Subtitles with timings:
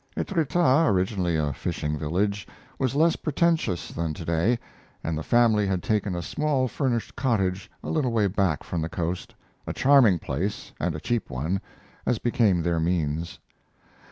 [0.17, 2.47] Etretat, originally a fishing village,
[2.79, 4.57] was less pretentious than to day,
[5.03, 8.89] and the family had taken a small furnished cottage a little way back from the
[8.89, 9.35] coast
[9.67, 11.61] a charming place, and a cheap one
[12.03, 13.37] as became their means.